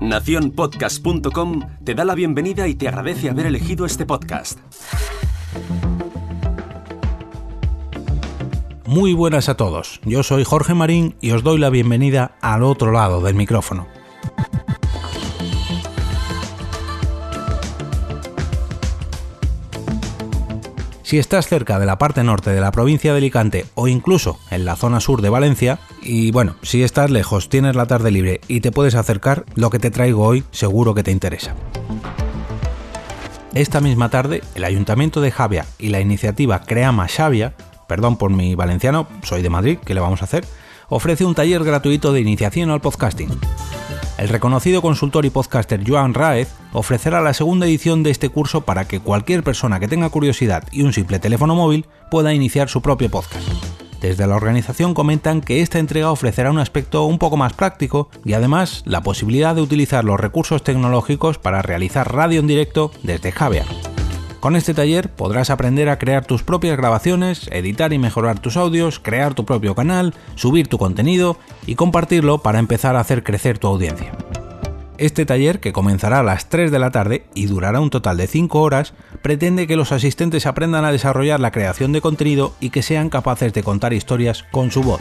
Naciónpodcast.com 0.00 1.60
te 1.84 1.94
da 1.94 2.04
la 2.04 2.14
bienvenida 2.14 2.68
y 2.68 2.74
te 2.74 2.88
agradece 2.88 3.30
haber 3.30 3.46
elegido 3.46 3.86
este 3.86 4.04
podcast. 4.06 4.58
Muy 8.86 9.14
buenas 9.14 9.48
a 9.48 9.56
todos, 9.56 10.00
yo 10.04 10.22
soy 10.22 10.44
Jorge 10.44 10.74
Marín 10.74 11.16
y 11.20 11.30
os 11.30 11.42
doy 11.42 11.58
la 11.58 11.70
bienvenida 11.70 12.36
al 12.40 12.62
otro 12.62 12.92
lado 12.92 13.22
del 13.22 13.34
micrófono. 13.34 13.86
Si 21.14 21.20
estás 21.20 21.46
cerca 21.46 21.78
de 21.78 21.86
la 21.86 21.96
parte 21.96 22.24
norte 22.24 22.50
de 22.50 22.60
la 22.60 22.72
provincia 22.72 23.12
de 23.12 23.18
Alicante 23.18 23.66
o 23.76 23.86
incluso 23.86 24.40
en 24.50 24.64
la 24.64 24.74
zona 24.74 24.98
sur 24.98 25.22
de 25.22 25.28
Valencia, 25.28 25.78
y 26.02 26.32
bueno, 26.32 26.56
si 26.62 26.82
estás 26.82 27.08
lejos, 27.08 27.48
tienes 27.48 27.76
la 27.76 27.86
tarde 27.86 28.10
libre 28.10 28.40
y 28.48 28.62
te 28.62 28.72
puedes 28.72 28.96
acercar, 28.96 29.44
lo 29.54 29.70
que 29.70 29.78
te 29.78 29.92
traigo 29.92 30.24
hoy 30.24 30.42
seguro 30.50 30.92
que 30.92 31.04
te 31.04 31.12
interesa. 31.12 31.54
Esta 33.54 33.80
misma 33.80 34.10
tarde, 34.10 34.42
el 34.56 34.64
Ayuntamiento 34.64 35.20
de 35.20 35.30
Javia 35.30 35.66
y 35.78 35.90
la 35.90 36.00
iniciativa 36.00 36.62
Creama 36.62 37.06
Xavia, 37.06 37.54
perdón 37.86 38.16
por 38.16 38.32
mi 38.32 38.56
valenciano, 38.56 39.06
soy 39.22 39.40
de 39.42 39.50
Madrid, 39.50 39.78
¿qué 39.84 39.94
le 39.94 40.00
vamos 40.00 40.20
a 40.20 40.24
hacer? 40.24 40.44
ofrece 40.88 41.24
un 41.24 41.36
taller 41.36 41.62
gratuito 41.62 42.12
de 42.12 42.22
iniciación 42.22 42.70
al 42.70 42.80
podcasting. 42.80 43.28
El 44.16 44.28
reconocido 44.28 44.80
consultor 44.80 45.26
y 45.26 45.30
podcaster 45.30 45.82
Joan 45.86 46.14
Raez 46.14 46.54
ofrecerá 46.72 47.20
la 47.20 47.34
segunda 47.34 47.66
edición 47.66 48.02
de 48.02 48.10
este 48.10 48.28
curso 48.28 48.60
para 48.60 48.86
que 48.86 49.00
cualquier 49.00 49.42
persona 49.42 49.80
que 49.80 49.88
tenga 49.88 50.08
curiosidad 50.08 50.64
y 50.70 50.82
un 50.82 50.92
simple 50.92 51.18
teléfono 51.18 51.54
móvil 51.54 51.86
pueda 52.10 52.32
iniciar 52.32 52.68
su 52.68 52.80
propio 52.80 53.10
podcast. 53.10 53.48
Desde 54.00 54.26
la 54.26 54.36
organización 54.36 54.94
comentan 54.94 55.40
que 55.40 55.62
esta 55.62 55.78
entrega 55.78 56.10
ofrecerá 56.10 56.50
un 56.50 56.58
aspecto 56.58 57.04
un 57.04 57.18
poco 57.18 57.36
más 57.36 57.54
práctico 57.54 58.08
y 58.24 58.34
además 58.34 58.82
la 58.84 59.02
posibilidad 59.02 59.54
de 59.54 59.62
utilizar 59.62 60.04
los 60.04 60.20
recursos 60.20 60.62
tecnológicos 60.62 61.38
para 61.38 61.62
realizar 61.62 62.14
radio 62.14 62.40
en 62.40 62.46
directo 62.46 62.92
desde 63.02 63.32
Javier. 63.32 63.64
Con 64.44 64.56
este 64.56 64.74
taller 64.74 65.08
podrás 65.08 65.48
aprender 65.48 65.88
a 65.88 65.98
crear 65.98 66.26
tus 66.26 66.42
propias 66.42 66.76
grabaciones, 66.76 67.48
editar 67.50 67.94
y 67.94 67.98
mejorar 67.98 68.40
tus 68.40 68.58
audios, 68.58 68.98
crear 68.98 69.32
tu 69.32 69.46
propio 69.46 69.74
canal, 69.74 70.12
subir 70.34 70.68
tu 70.68 70.76
contenido 70.76 71.38
y 71.66 71.76
compartirlo 71.76 72.42
para 72.42 72.58
empezar 72.58 72.94
a 72.94 73.00
hacer 73.00 73.24
crecer 73.24 73.58
tu 73.58 73.68
audiencia. 73.68 74.12
Este 74.98 75.24
taller, 75.24 75.60
que 75.60 75.72
comenzará 75.72 76.18
a 76.18 76.22
las 76.22 76.50
3 76.50 76.70
de 76.70 76.78
la 76.78 76.90
tarde 76.90 77.24
y 77.32 77.46
durará 77.46 77.80
un 77.80 77.88
total 77.88 78.18
de 78.18 78.26
5 78.26 78.60
horas, 78.60 78.92
pretende 79.22 79.66
que 79.66 79.76
los 79.76 79.92
asistentes 79.92 80.44
aprendan 80.44 80.84
a 80.84 80.92
desarrollar 80.92 81.40
la 81.40 81.50
creación 81.50 81.92
de 81.92 82.02
contenido 82.02 82.52
y 82.60 82.68
que 82.68 82.82
sean 82.82 83.08
capaces 83.08 83.54
de 83.54 83.62
contar 83.62 83.94
historias 83.94 84.44
con 84.52 84.70
su 84.70 84.82
voz. 84.82 85.00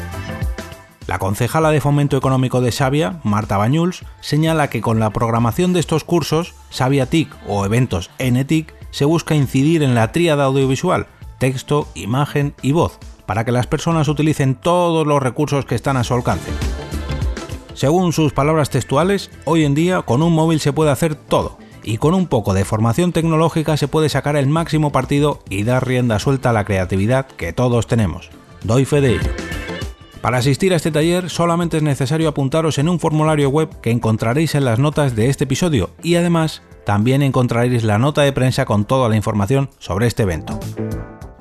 La 1.13 1.19
concejala 1.19 1.69
de 1.69 1.79
Fomento 1.79 2.17
Económico 2.17 2.59
de 2.59 2.71
Xavia, 2.71 3.19
Marta 3.21 3.55
Bañuls, 3.55 4.03
señala 4.19 4.71
que 4.71 4.81
con 4.81 4.99
la 4.99 5.11
programación 5.11 5.71
de 5.71 5.79
estos 5.79 6.03
cursos, 6.03 6.55
Xavia 6.71 7.05
TIC 7.05 7.29
o 7.47 7.67
eventos 7.67 8.09
NTIC, 8.17 8.73
se 8.89 9.05
busca 9.05 9.35
incidir 9.35 9.83
en 9.83 9.93
la 9.93 10.11
tríada 10.11 10.45
audiovisual, 10.45 11.05
texto, 11.37 11.87
imagen 11.93 12.55
y 12.63 12.71
voz, 12.71 12.97
para 13.27 13.45
que 13.45 13.51
las 13.51 13.67
personas 13.67 14.07
utilicen 14.07 14.55
todos 14.55 15.05
los 15.05 15.21
recursos 15.21 15.65
que 15.65 15.75
están 15.75 15.97
a 15.97 16.03
su 16.03 16.15
alcance. 16.15 16.49
Según 17.75 18.11
sus 18.11 18.33
palabras 18.33 18.71
textuales, 18.71 19.29
hoy 19.45 19.65
en 19.65 19.75
día 19.75 20.01
con 20.01 20.23
un 20.23 20.33
móvil 20.33 20.59
se 20.59 20.73
puede 20.73 20.89
hacer 20.89 21.13
todo, 21.13 21.59
y 21.83 21.99
con 21.99 22.15
un 22.15 22.25
poco 22.25 22.55
de 22.55 22.65
formación 22.65 23.11
tecnológica 23.11 23.77
se 23.77 23.87
puede 23.87 24.09
sacar 24.09 24.35
el 24.35 24.47
máximo 24.47 24.91
partido 24.91 25.43
y 25.47 25.61
dar 25.61 25.85
rienda 25.85 26.17
suelta 26.17 26.49
a 26.49 26.53
la 26.53 26.65
creatividad 26.65 27.27
que 27.27 27.53
todos 27.53 27.85
tenemos. 27.85 28.31
Doy 28.63 28.85
fe 28.85 28.99
de 28.99 29.11
ello. 29.17 29.52
Para 30.23 30.37
asistir 30.37 30.71
a 30.71 30.77
este 30.77 30.89
taller 30.89 31.29
solamente 31.29 31.75
es 31.75 31.83
necesario 31.83 32.29
apuntaros 32.29 32.77
en 32.77 32.87
un 32.87 32.97
formulario 32.97 33.49
web 33.49 33.81
que 33.81 33.91
encontraréis 33.91 34.55
en 34.55 34.63
las 34.63 34.79
notas 34.79 35.17
de 35.17 35.27
este 35.27 35.43
episodio 35.43 35.89
y 36.01 36.15
además 36.15 36.61
también 36.85 37.21
encontraréis 37.21 37.83
la 37.83 37.97
nota 37.97 38.21
de 38.21 38.31
prensa 38.31 38.63
con 38.63 38.85
toda 38.85 39.09
la 39.09 39.17
información 39.17 39.69
sobre 39.79 40.07
este 40.07 40.23
evento. 40.23 40.57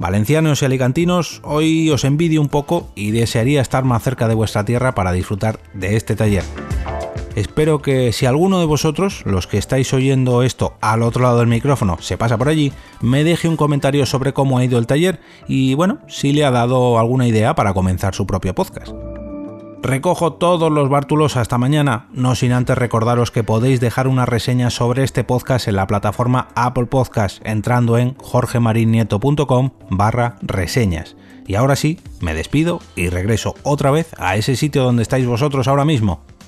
Valencianos 0.00 0.62
y 0.62 0.64
alicantinos, 0.64 1.42
hoy 1.44 1.90
os 1.90 2.02
envidio 2.02 2.40
un 2.40 2.48
poco 2.48 2.90
y 2.96 3.12
desearía 3.12 3.62
estar 3.62 3.84
más 3.84 4.02
cerca 4.02 4.26
de 4.26 4.34
vuestra 4.34 4.64
tierra 4.64 4.96
para 4.96 5.12
disfrutar 5.12 5.60
de 5.74 5.94
este 5.94 6.16
taller. 6.16 6.42
Espero 7.34 7.80
que 7.80 8.12
si 8.12 8.26
alguno 8.26 8.60
de 8.60 8.66
vosotros, 8.66 9.22
los 9.24 9.46
que 9.46 9.56
estáis 9.56 9.92
oyendo 9.94 10.42
esto 10.42 10.74
al 10.80 11.02
otro 11.02 11.22
lado 11.22 11.38
del 11.38 11.46
micrófono, 11.46 11.96
se 12.00 12.18
pasa 12.18 12.36
por 12.36 12.48
allí, 12.48 12.72
me 13.00 13.24
deje 13.24 13.48
un 13.48 13.56
comentario 13.56 14.04
sobre 14.04 14.34
cómo 14.34 14.58
ha 14.58 14.64
ido 14.64 14.78
el 14.78 14.86
taller 14.86 15.20
y 15.48 15.74
bueno, 15.74 16.00
si 16.08 16.32
le 16.32 16.44
ha 16.44 16.50
dado 16.50 16.98
alguna 16.98 17.26
idea 17.26 17.54
para 17.54 17.72
comenzar 17.72 18.14
su 18.14 18.26
propio 18.26 18.54
podcast. 18.54 18.92
Recojo 19.82 20.34
todos 20.34 20.70
los 20.70 20.88
bártulos 20.88 21.36
hasta 21.36 21.58
mañana, 21.58 22.06
no 22.12 22.36
sin 22.36 22.52
antes 22.52 22.78
recordaros 22.78 23.32
que 23.32 23.42
podéis 23.42 23.80
dejar 23.80 24.06
una 24.06 24.26
reseña 24.26 24.70
sobre 24.70 25.02
este 25.02 25.24
podcast 25.24 25.66
en 25.66 25.74
la 25.74 25.88
plataforma 25.88 26.48
Apple 26.54 26.86
Podcast 26.86 27.44
entrando 27.44 27.98
en 27.98 28.14
jorgemarinieto.com 28.14 29.70
barra 29.90 30.36
reseñas. 30.40 31.16
Y 31.48 31.56
ahora 31.56 31.74
sí, 31.74 31.98
me 32.20 32.34
despido 32.34 32.80
y 32.94 33.08
regreso 33.08 33.56
otra 33.64 33.90
vez 33.90 34.14
a 34.18 34.36
ese 34.36 34.54
sitio 34.54 34.84
donde 34.84 35.02
estáis 35.02 35.26
vosotros 35.26 35.66
ahora 35.66 35.84
mismo, 35.84 36.22